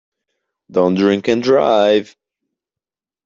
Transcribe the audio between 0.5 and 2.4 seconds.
Don’t drink and drive.